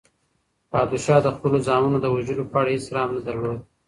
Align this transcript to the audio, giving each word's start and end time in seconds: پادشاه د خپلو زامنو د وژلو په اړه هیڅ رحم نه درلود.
پادشاه 0.71 1.19
د 1.23 1.27
خپلو 1.35 1.57
زامنو 1.67 1.97
د 2.01 2.05
وژلو 2.15 2.45
په 2.51 2.55
اړه 2.61 2.69
هیڅ 2.75 2.85
رحم 2.95 3.09
نه 3.17 3.21
درلود. 3.27 3.59